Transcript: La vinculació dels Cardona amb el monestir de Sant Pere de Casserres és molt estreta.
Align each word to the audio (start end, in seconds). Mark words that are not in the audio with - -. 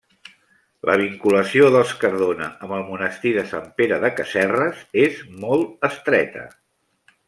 La 0.89 0.95
vinculació 1.01 1.67
dels 1.75 1.91
Cardona 2.05 2.49
amb 2.67 2.75
el 2.79 2.83
monestir 2.89 3.37
de 3.37 3.45
Sant 3.53 3.71
Pere 3.81 4.03
de 4.07 4.15
Casserres 4.23 4.83
és 5.07 5.25
molt 5.47 5.91
estreta. 5.95 6.53